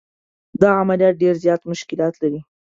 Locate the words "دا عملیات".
0.61-1.15